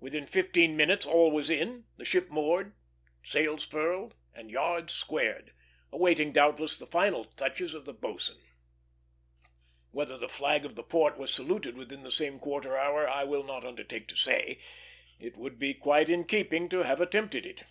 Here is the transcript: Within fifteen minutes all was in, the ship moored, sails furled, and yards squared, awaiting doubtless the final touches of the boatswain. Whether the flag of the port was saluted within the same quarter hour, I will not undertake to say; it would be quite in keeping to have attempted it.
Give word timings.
Within 0.00 0.24
fifteen 0.24 0.74
minutes 0.74 1.04
all 1.04 1.30
was 1.30 1.50
in, 1.50 1.84
the 1.98 2.04
ship 2.06 2.30
moored, 2.30 2.72
sails 3.22 3.62
furled, 3.66 4.14
and 4.32 4.50
yards 4.50 4.94
squared, 4.94 5.52
awaiting 5.92 6.32
doubtless 6.32 6.78
the 6.78 6.86
final 6.86 7.24
touches 7.26 7.74
of 7.74 7.84
the 7.84 7.92
boatswain. 7.92 8.40
Whether 9.90 10.16
the 10.16 10.30
flag 10.30 10.64
of 10.64 10.76
the 10.76 10.82
port 10.82 11.18
was 11.18 11.30
saluted 11.30 11.76
within 11.76 12.04
the 12.04 12.10
same 12.10 12.38
quarter 12.38 12.78
hour, 12.78 13.06
I 13.06 13.24
will 13.24 13.44
not 13.44 13.66
undertake 13.66 14.08
to 14.08 14.16
say; 14.16 14.60
it 15.18 15.36
would 15.36 15.58
be 15.58 15.74
quite 15.74 16.08
in 16.08 16.24
keeping 16.24 16.70
to 16.70 16.78
have 16.78 17.02
attempted 17.02 17.44
it. 17.44 17.64